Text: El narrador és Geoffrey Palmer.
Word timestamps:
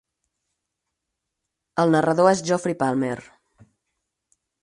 El 1.83 1.93
narrador 1.97 2.31
és 2.33 2.43
Geoffrey 2.49 2.77
Palmer. 2.85 3.15